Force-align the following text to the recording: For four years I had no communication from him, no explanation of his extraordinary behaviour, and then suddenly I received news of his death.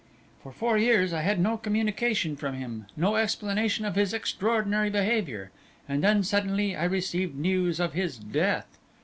For 0.41 0.51
four 0.51 0.79
years 0.79 1.13
I 1.13 1.21
had 1.21 1.39
no 1.39 1.57
communication 1.57 2.35
from 2.35 2.55
him, 2.55 2.87
no 2.97 3.17
explanation 3.17 3.85
of 3.85 3.93
his 3.95 4.15
extraordinary 4.15 4.89
behaviour, 4.89 5.51
and 5.87 6.03
then 6.03 6.23
suddenly 6.23 6.75
I 6.75 6.85
received 6.85 7.35
news 7.35 7.79
of 7.79 7.93
his 7.93 8.17
death. 8.17 8.79